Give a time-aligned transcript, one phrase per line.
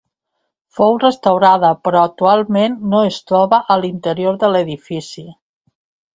[0.77, 5.29] Fou restaurada però actualment no es troba a l'interior de l'edifici.